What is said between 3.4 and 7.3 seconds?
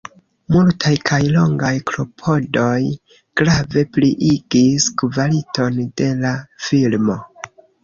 grave pliigis kvaliton de la filmo.